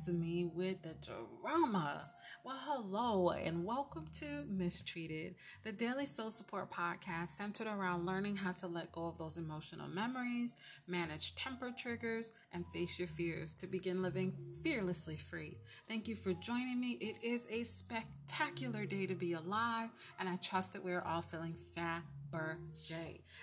[0.00, 2.10] it's me with the drama.
[2.42, 8.52] Well, hello and welcome to Mistreated, the daily soul support podcast centered around learning how
[8.52, 13.66] to let go of those emotional memories, manage temper triggers, and face your fears to
[13.66, 14.32] begin living
[14.62, 15.58] fearlessly free.
[15.86, 16.96] Thank you for joining me.
[17.00, 21.56] It is a spectacular day to be alive, and I trust that we're all feeling
[21.74, 22.04] fat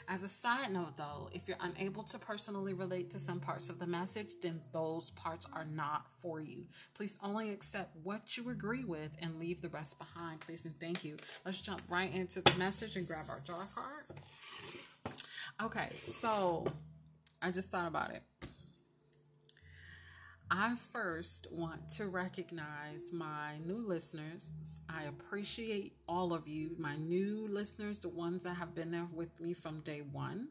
[0.07, 3.79] As a side note, though, if you're unable to personally relate to some parts of
[3.79, 6.65] the message, then those parts are not for you.
[6.95, 11.03] Please only accept what you agree with and leave the rest behind, please and thank
[11.03, 11.17] you.
[11.45, 14.05] Let's jump right into the message and grab our jar card.
[15.61, 16.67] Okay, so
[17.41, 18.23] I just thought about it.
[20.49, 24.79] I first want to recognize my new listeners.
[24.89, 29.39] I appreciate all of you, my new listeners, the ones that have been there with
[29.41, 30.47] me from day one.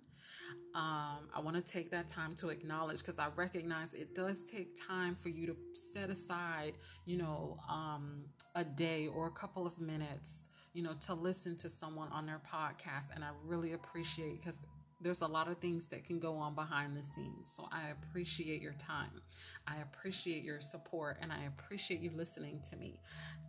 [0.74, 4.76] Um, I want to take that time to acknowledge because I recognize it does take
[4.88, 6.74] time for you to set aside,
[7.06, 10.44] you know, um, a day or a couple of minutes,
[10.74, 13.14] you know, to listen to someone on their podcast.
[13.14, 14.66] And I really appreciate because
[15.06, 17.48] there's a lot of things that can go on behind the scenes.
[17.48, 19.22] So I appreciate your time.
[19.64, 22.98] I appreciate your support and I appreciate you listening to me.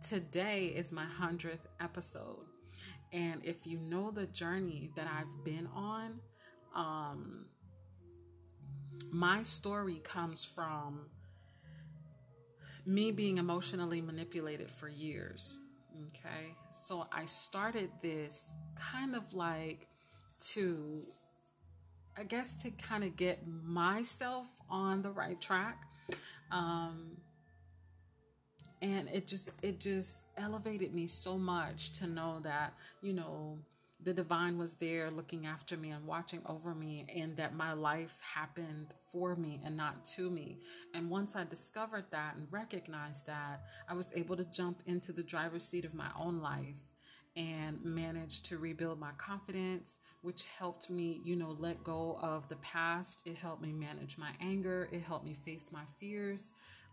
[0.00, 2.46] Today is my 100th episode.
[3.12, 6.20] And if you know the journey that I've been on,
[6.76, 7.46] um,
[9.10, 11.06] my story comes from
[12.86, 15.58] me being emotionally manipulated for years.
[16.06, 16.54] Okay.
[16.70, 19.88] So I started this kind of like
[20.52, 21.02] to
[22.18, 25.84] I guess to kind of get myself on the right track.
[26.50, 27.18] Um,
[28.82, 33.58] and it just it just elevated me so much to know that you know
[34.04, 38.16] the divine was there looking after me and watching over me and that my life
[38.34, 40.58] happened for me and not to me
[40.94, 45.24] and once i discovered that and recognized that i was able to jump into the
[45.24, 46.92] driver's seat of my own life
[47.38, 52.56] and managed to rebuild my confidence, which helped me, you know, let go of the
[52.56, 53.26] past.
[53.26, 54.88] It helped me manage my anger.
[54.92, 56.50] It helped me face my fears.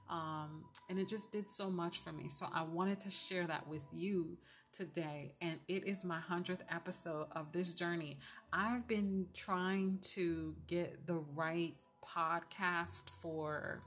[0.08, 2.30] Um, and it just did so much for me.
[2.30, 4.38] So I wanted to share that with you
[4.72, 5.34] today.
[5.42, 8.20] And it is my 100th episode of this journey.
[8.54, 11.74] I've been trying to get the right
[12.06, 13.82] podcast for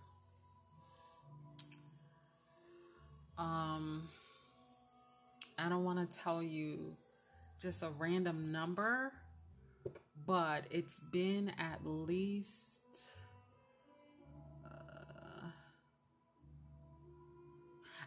[3.38, 4.08] um
[5.58, 6.96] I don't want to tell you
[7.60, 9.12] just a random number,
[10.26, 13.10] but it's been at least
[14.64, 15.48] uh,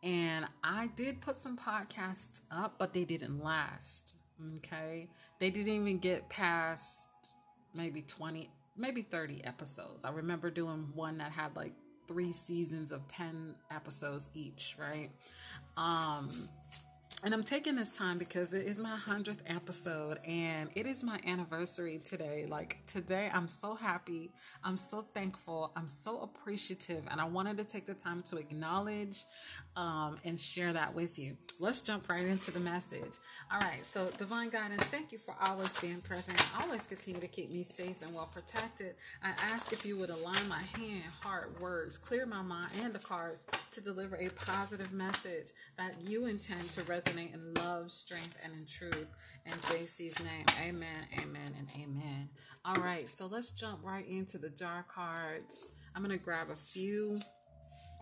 [0.02, 4.16] And I did put some podcasts up, but they didn't last.
[4.58, 5.08] Okay.
[5.38, 7.10] They didn't even get past
[7.74, 10.04] maybe 20, maybe 30 episodes.
[10.04, 11.72] I remember doing one that had like
[12.08, 15.10] three seasons of 10 episodes each, right?
[15.76, 16.30] Um,
[17.24, 21.20] and I'm taking this time because it is my 100th episode and it is my
[21.24, 22.46] anniversary today.
[22.48, 24.32] Like today, I'm so happy.
[24.64, 25.70] I'm so thankful.
[25.76, 27.04] I'm so appreciative.
[27.08, 29.24] And I wanted to take the time to acknowledge
[29.76, 31.36] um, and share that with you.
[31.60, 33.12] Let's jump right into the message.
[33.52, 33.86] All right.
[33.86, 36.42] So, divine guidance, thank you for always being present.
[36.60, 38.94] Always continue to keep me safe and well protected.
[39.22, 42.98] I ask if you would align my hand, heart, words, clear my mind and the
[42.98, 48.38] cards to deliver a positive message that you intend to resonate resonate in love, strength,
[48.44, 49.08] and in truth.
[49.46, 52.28] In JC's name, amen, amen, and amen.
[52.64, 55.68] All right, so let's jump right into the jar cards.
[55.94, 57.18] I'm going to grab a few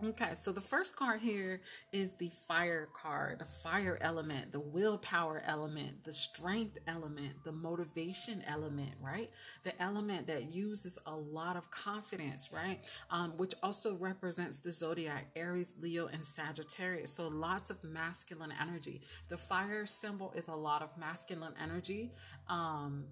[0.03, 5.43] Okay, so the first card here is the fire card, the fire element, the willpower
[5.45, 9.29] element, the strength element, the motivation element, right?
[9.61, 12.79] The element that uses a lot of confidence, right?
[13.11, 17.13] Um, which also represents the zodiac Aries, Leo, and Sagittarius.
[17.13, 19.01] So lots of masculine energy.
[19.29, 22.11] The fire symbol is a lot of masculine energy.
[22.49, 23.05] Um,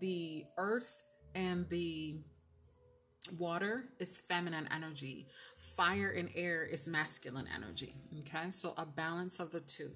[0.00, 1.02] the earth
[1.34, 2.16] and the
[3.38, 5.26] Water is feminine energy.
[5.56, 7.94] Fire and air is masculine energy.
[8.20, 9.90] Okay, so a balance of the two.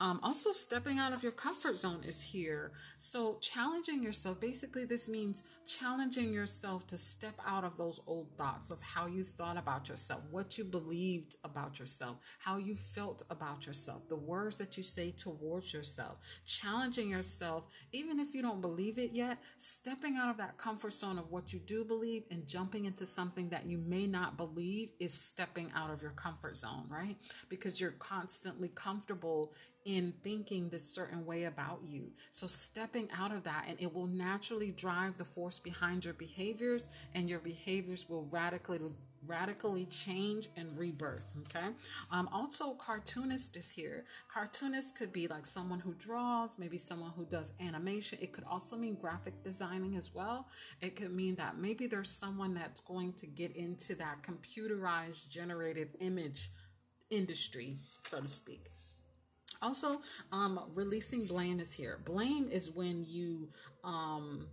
[0.00, 2.72] Um, also, stepping out of your comfort zone is here.
[2.96, 8.70] So, challenging yourself basically, this means challenging yourself to step out of those old thoughts
[8.70, 13.66] of how you thought about yourself, what you believed about yourself, how you felt about
[13.66, 18.98] yourself, the words that you say towards yourself, challenging yourself, even if you don't believe
[18.98, 22.84] it yet, stepping out of that comfort zone of what you do believe and jumping
[22.84, 27.16] into something that you may not believe is stepping out of your comfort zone, right?
[27.48, 29.52] Because you're constantly comfortable
[29.84, 32.12] in thinking this certain way about you.
[32.30, 36.86] So stepping out of that and it will naturally drive the force behind your behaviors
[37.14, 38.78] and your behaviors will radically
[39.26, 41.68] radically change and rebirth okay?
[42.10, 44.04] Um also cartoonist is here.
[44.32, 48.18] Cartoonist could be like someone who draws maybe someone who does animation.
[48.20, 50.48] It could also mean graphic designing as well.
[50.80, 55.90] It could mean that maybe there's someone that's going to get into that computerized generated
[56.00, 56.50] image
[57.10, 57.76] industry
[58.06, 58.68] so to speak.
[59.62, 60.00] Also,
[60.32, 62.00] um, releasing blame is here.
[62.04, 63.48] Blame is when you,
[63.84, 64.48] um,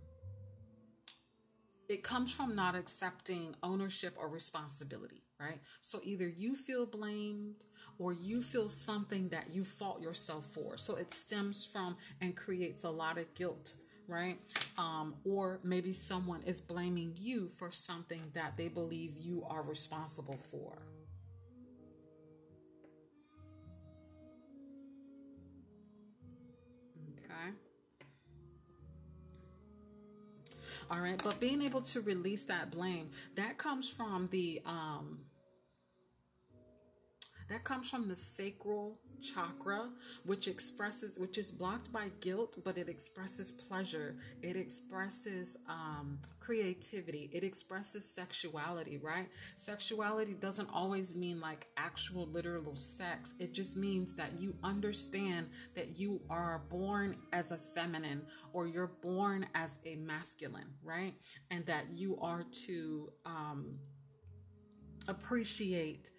[1.90, 5.58] it comes from not accepting ownership or responsibility, right?
[5.80, 7.64] So either you feel blamed
[7.98, 10.76] or you feel something that you fault yourself for.
[10.76, 13.74] So it stems from and creates a lot of guilt
[14.08, 14.38] right?
[14.76, 20.36] Um, or maybe someone is blaming you for something that they believe you are responsible
[20.36, 20.78] for.
[30.90, 31.20] All right.
[31.22, 35.20] But being able to release that blame, that comes from the, um,
[37.50, 39.90] that comes from the sacral chakra,
[40.24, 44.14] which expresses, which is blocked by guilt, but it expresses pleasure.
[44.40, 47.28] It expresses um, creativity.
[47.32, 49.28] It expresses sexuality, right?
[49.56, 53.34] Sexuality doesn't always mean like actual literal sex.
[53.40, 58.92] It just means that you understand that you are born as a feminine or you're
[59.02, 61.14] born as a masculine, right?
[61.50, 63.74] And that you are to um,
[65.08, 66.10] appreciate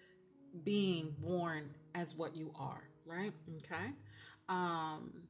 [0.64, 3.32] being born as what you are right?
[3.58, 3.90] Okay.
[4.48, 5.24] Um,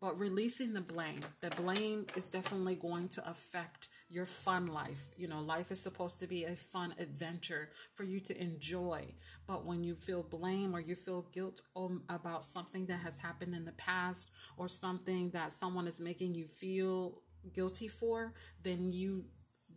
[0.00, 5.04] but releasing the blame, the blame is definitely going to affect your fun life.
[5.16, 9.06] You know, life is supposed to be a fun adventure for you to enjoy.
[9.46, 11.62] But when you feel blame or you feel guilt
[12.08, 16.46] about something that has happened in the past or something that someone is making you
[16.46, 17.20] feel
[17.52, 18.32] guilty for,
[18.62, 19.24] then you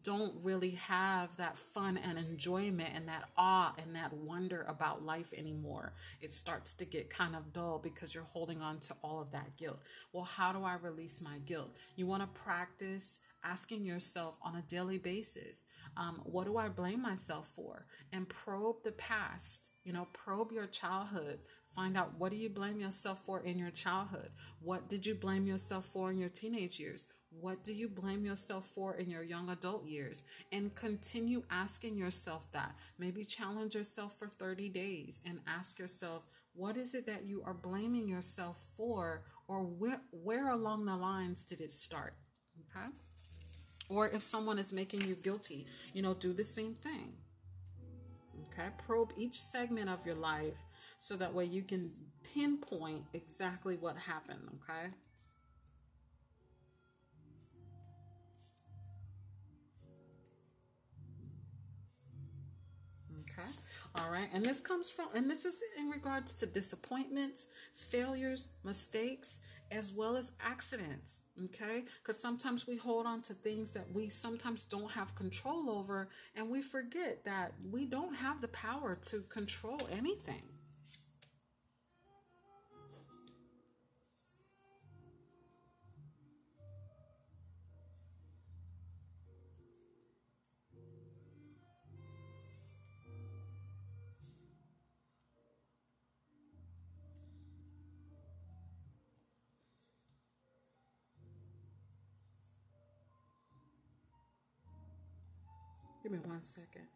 [0.04, 5.34] don't really have that fun and enjoyment and that awe and that wonder about life
[5.36, 5.94] anymore.
[6.22, 9.58] It starts to get kind of dull because you're holding on to all of that
[9.58, 9.80] guilt.
[10.14, 11.76] Well, how do I release my guilt?
[11.96, 15.66] You want to practice asking yourself on a daily basis,
[15.98, 17.86] um, what do I blame myself for?
[18.14, 19.70] And probe the past.
[19.84, 21.40] You know, probe your childhood.
[21.76, 24.30] Find out what do you blame yourself for in your childhood?
[24.60, 27.08] What did you blame yourself for in your teenage years?
[27.40, 30.24] What do you blame yourself for in your young adult years?
[30.52, 32.76] And continue asking yourself that.
[33.00, 36.24] Maybe challenge yourself for 30 days and ask yourself,
[36.54, 39.24] what is it that you are blaming yourself for?
[39.48, 42.16] Or where, where along the lines did it start?
[42.70, 42.88] Okay.
[43.90, 47.14] Or if someone is making you guilty, you know, do the same thing.
[48.48, 48.70] Okay.
[48.86, 50.58] Probe each segment of your life
[50.98, 51.92] so that way you can
[52.34, 54.60] pinpoint exactly what happened.
[54.70, 54.94] Okay.
[63.96, 64.30] All right.
[64.34, 70.16] And this comes from, and this is in regards to disappointments, failures, mistakes, as well
[70.18, 71.24] as accidents.
[71.46, 71.84] Okay.
[72.02, 76.50] Because sometimes we hold on to things that we sometimes don't have control over, and
[76.50, 80.44] we forget that we don't have the power to control anything.
[106.02, 106.88] Give me one second.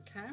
[0.00, 0.26] Okay.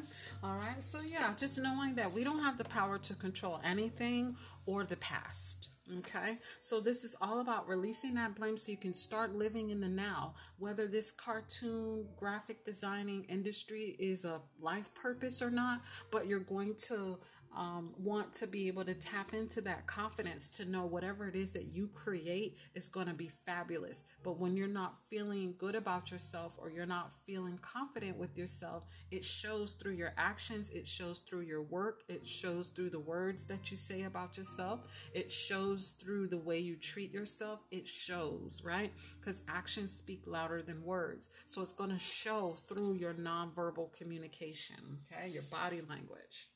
[0.44, 0.82] All right.
[0.82, 4.98] So, yeah, just knowing that we don't have the power to control anything or the
[4.98, 5.70] past.
[6.00, 9.82] Okay, so this is all about releasing that blame so you can start living in
[9.82, 10.34] the now.
[10.58, 16.74] Whether this cartoon graphic designing industry is a life purpose or not, but you're going
[16.88, 17.20] to
[17.56, 21.52] um, want to be able to tap into that confidence to know whatever it is
[21.52, 24.04] that you create is going to be fabulous.
[24.24, 28.84] But when you're not feeling good about yourself or you're not feeling confident with yourself,
[29.12, 33.46] it shows through your actions, it shows through your work, it shows through the words
[33.46, 34.82] that you say about yourself,
[35.14, 37.62] it shows through the way you treat yourself.
[37.72, 38.92] It shows, right?
[39.20, 41.30] Because actions speak louder than words.
[41.46, 45.30] So it's going to show through your nonverbal communication, okay?
[45.30, 46.48] Your body language.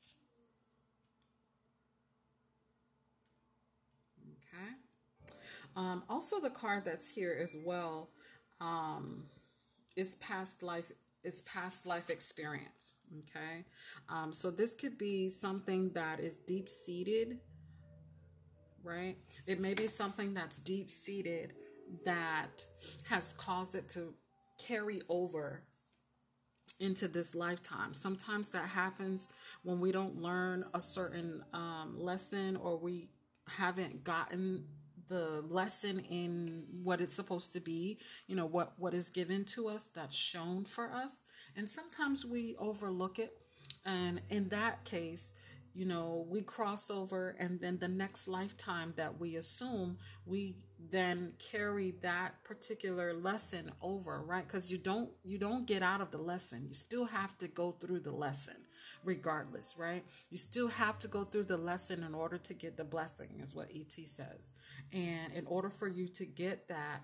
[4.54, 4.74] Okay.
[5.76, 8.10] Um, also, the card that's here as well
[8.60, 9.26] um,
[9.96, 10.92] is past life
[11.24, 12.94] is past life experience.
[13.20, 13.66] Okay.
[14.08, 17.40] Um, so this could be something that is deep seated,
[18.84, 19.18] right?
[19.46, 21.54] It may be something that's deep seated
[22.06, 22.64] that
[23.10, 24.14] has caused it to
[24.66, 25.64] carry over
[26.80, 27.94] into this lifetime.
[27.94, 29.30] Sometimes that happens
[29.64, 33.10] when we don't learn a certain um, lesson or we
[33.58, 34.66] haven't gotten
[35.08, 39.68] the lesson in what it's supposed to be you know what what is given to
[39.68, 41.26] us that's shown for us.
[41.56, 43.36] And sometimes we overlook it.
[43.86, 45.36] And in that case
[45.74, 50.56] you know we cross over and then the next lifetime that we assume we
[50.92, 54.48] then carry that particular lesson over right?
[54.48, 56.66] Because you don't you don't get out of the lesson.
[56.68, 58.56] You still have to go through the lesson
[59.04, 60.04] regardless, right?
[60.30, 63.56] You still have to go through the lesson in order to get the blessing, is
[63.56, 64.54] what ET says.
[64.92, 67.04] And in order for you to get that,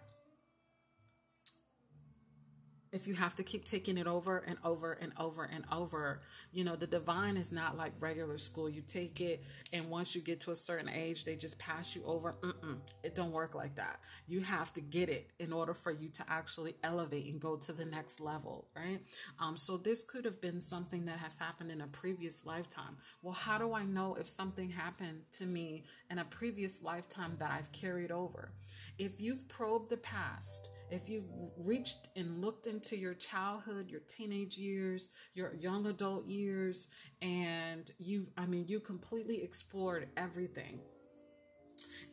[2.92, 6.64] if you have to keep taking it over and over and over and over, you
[6.64, 8.70] know, the divine is not like regular school.
[8.70, 12.04] You take it, and once you get to a certain age, they just pass you
[12.06, 12.36] over.
[12.42, 14.00] Mm-mm, it don't work like that.
[14.28, 17.74] You have to get it in order for you to actually elevate and go to
[17.74, 19.02] the next level, right?
[19.40, 22.98] Um, so this could have been something that has happened in a previous lifetime.
[23.22, 27.52] Well, how do I know if something happened to me in a previous lifetime that
[27.52, 28.52] I've carried over?
[28.98, 31.26] If you've probed the past, if you've
[31.58, 36.90] reached and looked into your childhood, your teenage years, your young adult years,
[37.22, 40.82] and you've, I mean, you completely explored everything.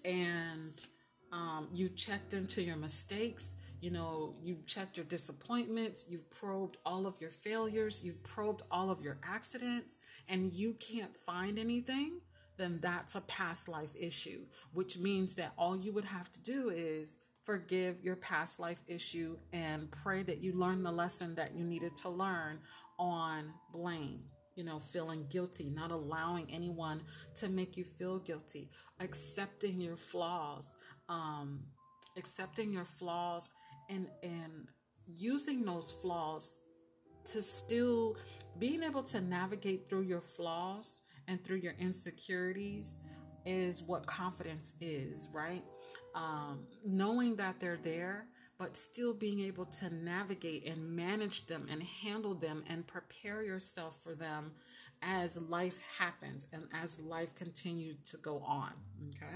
[0.05, 0.81] And
[1.33, 7.07] um, you checked into your mistakes, you know, you've checked your disappointments, you've probed all
[7.07, 9.99] of your failures, you've probed all of your accidents,
[10.29, 12.21] and you can't find anything,
[12.59, 16.71] then that's a past life issue, which means that all you would have to do
[16.71, 21.65] is forgive your past life issue and pray that you learn the lesson that you
[21.65, 22.59] needed to learn
[22.99, 24.21] on blame
[24.55, 27.03] you know feeling guilty not allowing anyone
[27.35, 28.71] to make you feel guilty
[29.01, 30.77] accepting your flaws
[31.09, 31.61] um
[32.17, 33.53] accepting your flaws
[33.89, 34.69] and and
[35.17, 36.61] using those flaws
[37.25, 38.17] to still
[38.59, 42.99] being able to navigate through your flaws and through your insecurities
[43.45, 45.65] is what confidence is right
[46.15, 48.27] um, knowing that they're there,
[48.59, 54.01] but still being able to navigate and manage them and handle them and prepare yourself
[54.03, 54.53] for them
[55.03, 58.73] as life happens and as life continues to go on.
[59.09, 59.35] Okay.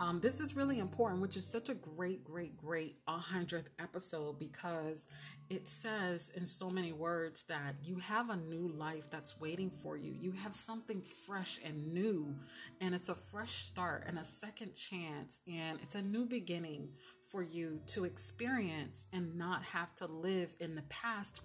[0.00, 5.08] Um, this is really important, which is such a great, great, great 100th episode because
[5.50, 9.98] it says in so many words that you have a new life that's waiting for
[9.98, 10.14] you.
[10.18, 12.34] You have something fresh and new,
[12.80, 16.88] and it's a fresh start and a second chance, and it's a new beginning
[17.30, 21.42] for you to experience and not have to live in the past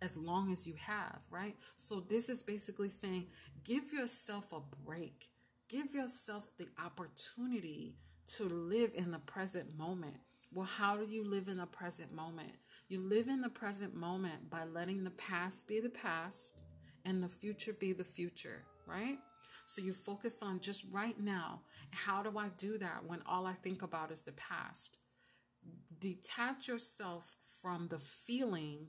[0.00, 1.56] as long as you have, right?
[1.74, 3.26] So, this is basically saying
[3.64, 5.30] give yourself a break
[5.68, 7.96] Give yourself the opportunity
[8.36, 10.16] to live in the present moment.
[10.52, 12.52] Well, how do you live in the present moment?
[12.88, 16.62] You live in the present moment by letting the past be the past
[17.04, 19.18] and the future be the future, right?
[19.66, 21.62] So you focus on just right now.
[21.90, 24.98] How do I do that when all I think about is the past?
[25.98, 28.86] Detach yourself from the feeling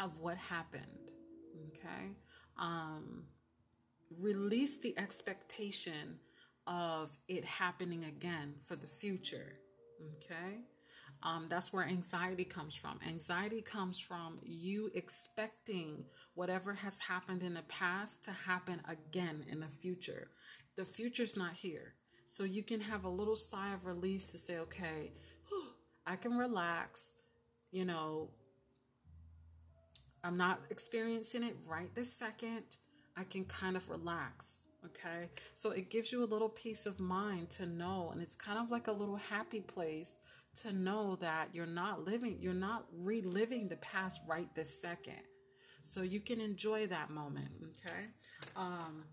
[0.00, 1.12] of what happened,
[1.68, 2.16] okay?
[2.58, 3.26] Um,
[4.20, 6.18] release the expectation
[6.66, 9.54] of it happening again for the future.
[10.16, 10.58] Okay?
[11.22, 12.98] Um, that's where anxiety comes from.
[13.06, 19.60] Anxiety comes from you expecting whatever has happened in the past to happen again in
[19.60, 20.28] the future.
[20.76, 21.94] The future's not here.
[22.28, 25.12] So you can have a little sigh of release to say, okay,
[26.06, 27.14] I can relax.
[27.72, 28.30] You know,
[30.22, 32.76] I'm not experiencing it right this second.
[33.16, 34.64] I can kind of relax.
[34.84, 35.30] Okay.
[35.54, 38.70] So it gives you a little peace of mind to know, and it's kind of
[38.70, 40.18] like a little happy place
[40.62, 45.20] to know that you're not living, you're not reliving the past right this second.
[45.82, 47.48] So you can enjoy that moment.
[47.86, 48.06] Okay.
[48.56, 49.04] Um,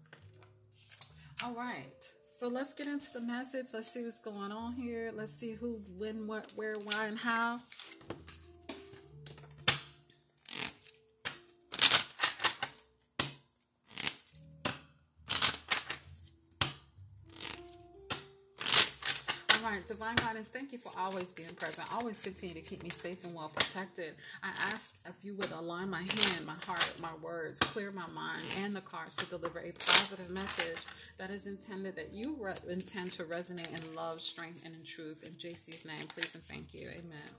[1.44, 1.94] All right.
[2.30, 3.68] So let's get into the message.
[3.74, 5.12] Let's see what's going on here.
[5.16, 7.60] Let's see who, when, what, where, why, and how.
[19.74, 21.88] Right, divine guidance, thank you for always being present.
[21.94, 24.14] Always continue to keep me safe and well protected.
[24.44, 28.42] I ask if you would align my hand, my heart, my words, clear my mind,
[28.60, 30.78] and the cards to deliver a positive message
[31.18, 35.24] that is intended that you re- intend to resonate in love, strength, and in truth.
[35.26, 36.90] In JC's name, please and thank you.
[36.90, 37.30] Amen.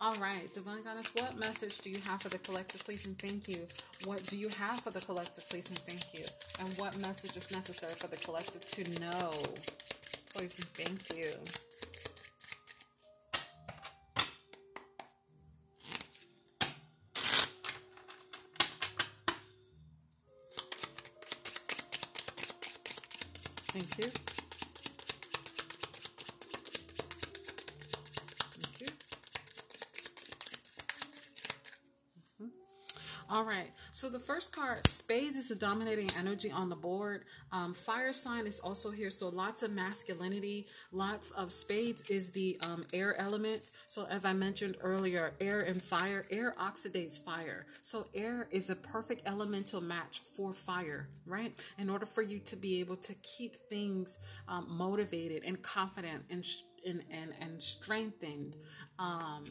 [0.00, 2.84] All right, divine guidance, what message do you have for the collective?
[2.84, 3.66] Please and thank you.
[4.04, 5.48] What do you have for the collective?
[5.48, 6.26] Please and thank you.
[6.60, 9.32] And what message is necessary for the collective to know?
[10.34, 11.32] Please and thank you.
[23.78, 24.10] Thank you.
[28.50, 28.86] Thank you.
[32.42, 33.17] Mm-hmm.
[33.30, 33.70] All right.
[33.92, 37.24] So the first card, Spades, is the dominating energy on the board.
[37.52, 39.10] Um, fire sign is also here.
[39.10, 40.66] So lots of masculinity.
[40.92, 43.70] Lots of Spades is the um, air element.
[43.86, 46.24] So as I mentioned earlier, air and fire.
[46.30, 47.66] Air oxidates fire.
[47.82, 51.52] So air is a perfect elemental match for fire, right?
[51.78, 56.46] In order for you to be able to keep things um, motivated and confident and,
[56.86, 58.56] and, and, and strengthened.
[58.98, 59.44] Um,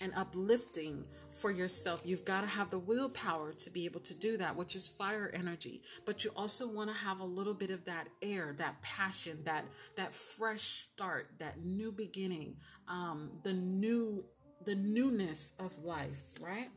[0.00, 2.02] and uplifting for yourself.
[2.04, 5.30] You've got to have the willpower to be able to do that, which is fire
[5.34, 5.82] energy.
[6.04, 9.64] But you also want to have a little bit of that air, that passion, that
[9.96, 14.24] that fresh start, that new beginning, um, the new
[14.64, 16.70] the newness of life, right?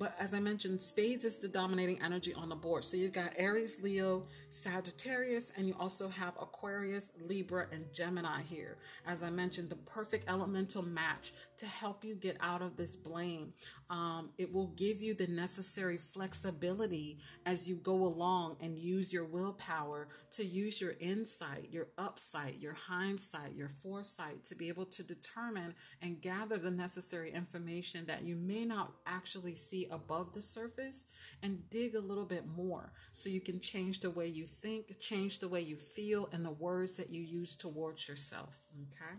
[0.00, 2.84] But as I mentioned, spades is the dominating energy on the board.
[2.84, 8.78] So you've got Aries, Leo, Sagittarius, and you also have Aquarius, Libra, and Gemini here.
[9.06, 13.52] As I mentioned, the perfect elemental match to help you get out of this blame.
[13.90, 19.26] Um, it will give you the necessary flexibility as you go along and use your
[19.26, 25.02] willpower to use your insight, your upsight, your hindsight, your foresight to be able to
[25.02, 31.08] determine and gather the necessary information that you may not actually see above the surface
[31.42, 35.40] and dig a little bit more so you can change the way you think, change
[35.40, 38.58] the way you feel, and the words that you use towards yourself.
[38.88, 39.18] Okay.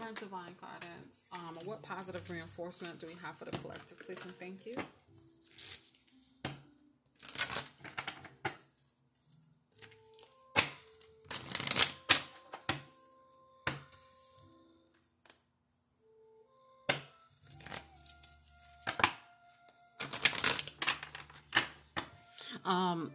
[0.00, 1.26] Right, divine guidance.
[1.32, 3.98] Um, what positive reinforcement do we have for the collective?
[3.98, 4.76] Please and thank you.
[22.64, 23.10] Um,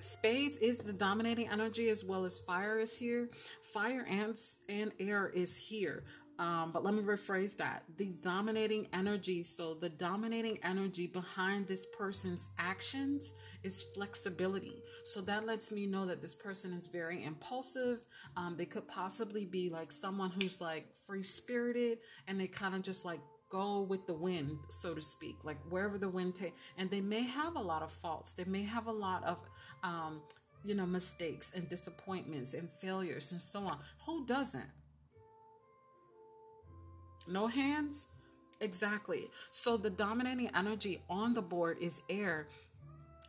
[0.00, 3.28] spades is the dominating energy as well as fire is here.
[3.78, 4.36] Fire and,
[4.68, 6.02] and air is here.
[6.40, 7.84] Um, but let me rephrase that.
[7.96, 14.82] The dominating energy, so the dominating energy behind this person's actions is flexibility.
[15.04, 18.04] So that lets me know that this person is very impulsive.
[18.36, 22.82] Um, they could possibly be like someone who's like free spirited and they kind of
[22.82, 26.56] just like go with the wind, so to speak, like wherever the wind takes.
[26.76, 28.34] And they may have a lot of faults.
[28.34, 29.38] They may have a lot of,
[29.84, 30.22] um,
[30.64, 33.78] you know, mistakes and disappointments and failures and so on.
[34.06, 34.70] Who doesn't?
[37.26, 38.08] No hands?
[38.60, 39.28] Exactly.
[39.50, 42.48] So the dominating energy on the board is air.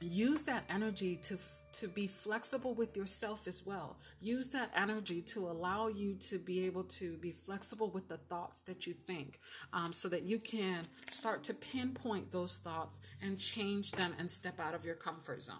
[0.02, 1.38] Use that energy to
[1.72, 3.98] to be flexible with yourself as well.
[4.22, 8.62] Use that energy to allow you to be able to be flexible with the thoughts
[8.62, 9.40] that you think
[9.72, 14.60] um, so that you can start to pinpoint those thoughts and change them and step
[14.60, 15.58] out of your comfort zone.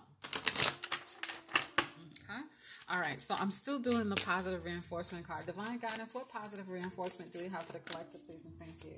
[2.92, 5.46] All right, so I'm still doing the positive reinforcement card.
[5.46, 8.46] Divine guidance, what positive reinforcement do we have for the collective, please?
[8.46, 8.96] And thank you.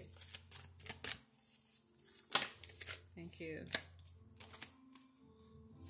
[3.17, 3.59] Thank you.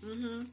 [0.03, 0.43] Mm-hmm.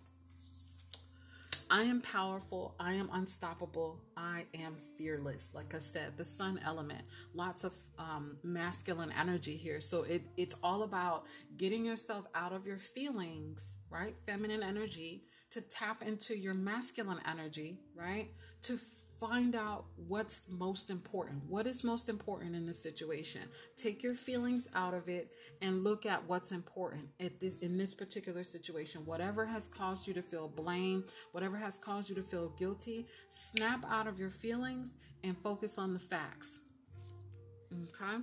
[1.71, 2.75] I am powerful.
[2.79, 4.01] I am unstoppable.
[4.15, 5.55] I am fearless.
[5.55, 7.03] Like I said, the sun element,
[7.35, 9.81] lots of um, masculine energy here.
[9.81, 11.25] So it, it's all about
[11.57, 14.15] getting yourself out of your feelings, right?
[14.27, 18.31] Feminine energy to tap into your masculine energy, right?
[18.63, 18.79] To
[19.19, 21.43] find out what's most important.
[21.49, 23.43] What is most important in this situation?
[23.77, 27.95] Take your feelings out of it and look at what's important at this in this
[27.95, 29.05] particular situation.
[29.05, 33.85] Whatever has caused you to feel blame, whatever has caused you to feel guilty, snap
[33.91, 36.61] out of your feelings and focus on the facts.
[37.73, 38.23] Okay?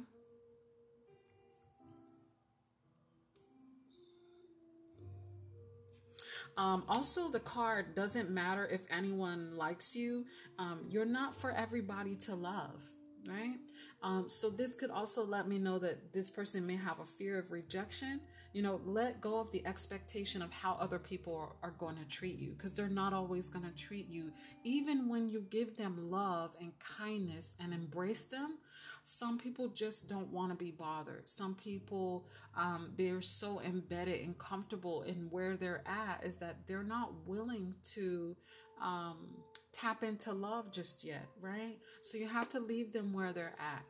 [6.57, 10.25] Um, also, the card doesn't matter if anyone likes you.
[10.57, 12.81] Um, you're not for everybody to love,
[13.27, 13.57] right?
[14.01, 17.37] Um, so this could also let me know that this person may have a fear
[17.37, 18.21] of rejection.
[18.53, 22.05] You know, let go of the expectation of how other people are, are going to
[22.05, 24.31] treat you because they're not always going to treat you.
[24.63, 28.59] Even when you give them love and kindness and embrace them,
[29.05, 31.29] some people just don't want to be bothered.
[31.29, 32.25] Some people,
[32.57, 37.75] um, they're so embedded and comfortable in where they're at is that they're not willing
[37.93, 38.35] to
[38.81, 39.27] um,
[39.71, 41.77] tap into love just yet, right?
[42.01, 43.83] So you have to leave them where they're at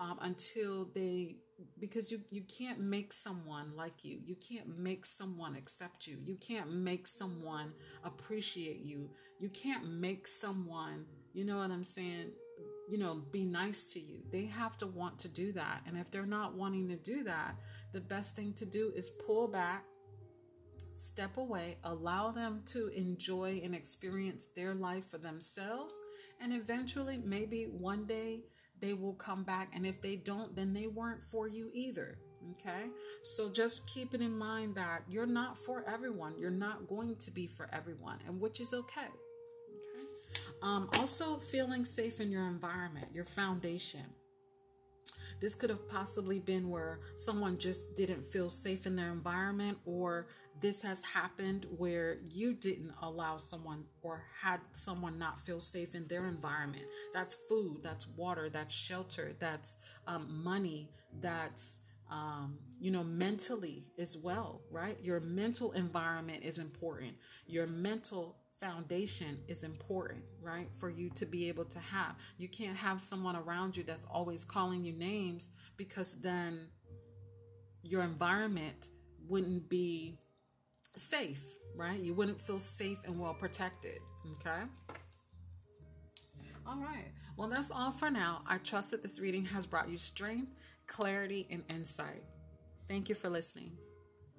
[0.00, 1.36] um, until they
[1.78, 6.34] because you you can't make someone like you you can't make someone accept you you
[6.36, 9.08] can't make someone appreciate you
[9.38, 11.04] you can't make someone
[11.34, 12.32] you know what i'm saying
[12.88, 16.10] you know be nice to you they have to want to do that and if
[16.10, 17.56] they're not wanting to do that
[17.92, 19.84] the best thing to do is pull back
[20.96, 25.94] step away allow them to enjoy and experience their life for themselves
[26.40, 28.42] and eventually maybe one day
[28.82, 29.70] they will come back.
[29.74, 32.18] And if they don't, then they weren't for you either.
[32.50, 32.88] Okay.
[33.22, 36.34] So just keep it in mind that you're not for everyone.
[36.36, 39.06] You're not going to be for everyone, and which is okay.
[40.62, 44.04] Um, also, feeling safe in your environment, your foundation.
[45.40, 50.28] This could have possibly been where someone just didn't feel safe in their environment, or
[50.60, 56.06] this has happened where you didn't allow someone or had someone not feel safe in
[56.06, 56.84] their environment.
[57.12, 64.16] That's food, that's water, that's shelter, that's um, money, that's um, you know, mentally as
[64.18, 64.98] well, right?
[65.02, 67.14] Your mental environment is important.
[67.46, 70.68] Your mental foundation is important, right?
[70.78, 72.14] For you to be able to have.
[72.38, 76.68] You can't have someone around you that's always calling you names because then
[77.82, 78.88] your environment
[79.28, 80.16] wouldn't be
[80.94, 81.42] safe,
[81.74, 81.98] right?
[81.98, 83.98] You wouldn't feel safe and well protected,
[84.34, 84.62] okay?
[86.64, 87.10] All right.
[87.36, 88.42] Well, that's all for now.
[88.46, 90.52] I trust that this reading has brought you strength,
[90.86, 92.22] clarity, and insight.
[92.88, 93.72] Thank you for listening.